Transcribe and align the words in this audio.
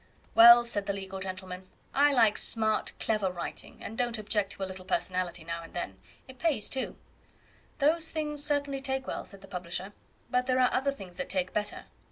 "Well," 0.33 0.63
said 0.63 0.87
the 0.87 0.93
legal 0.93 1.19
gentleman, 1.19 1.67
"I 1.93 2.11
like 2.11 2.35
smart, 2.35 2.93
clever 2.99 3.31
writing, 3.31 3.83
and 3.83 3.95
don't 3.95 4.17
object 4.17 4.51
to 4.53 4.63
a 4.63 4.65
little 4.65 4.83
personality 4.83 5.43
now 5.43 5.61
and 5.61 5.75
then. 5.75 5.99
It 6.27 6.39
pays, 6.39 6.71
too." 6.71 6.97
"Those 7.77 8.09
things 8.11 8.43
certainly 8.43 8.79
take 8.81 9.05
well," 9.05 9.25
said 9.25 9.41
the 9.41 9.47
publisher, 9.47 9.93
"but 10.27 10.47
there 10.47 10.59
are 10.59 10.73
other 10.73 10.91
things 10.91 11.17
that 11.17 11.29
take 11.29 11.53
better." 11.53 11.85